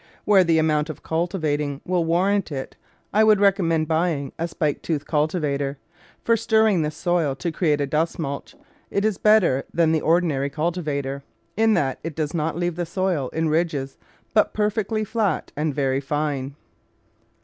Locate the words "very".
15.71-15.99